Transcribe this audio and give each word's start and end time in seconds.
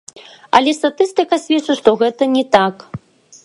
Але 0.59 0.71
статыстыка 0.79 1.35
сведчыць, 1.43 1.77
што 1.83 1.89
гэта 2.03 2.23
не 2.35 2.43
так. 2.57 2.75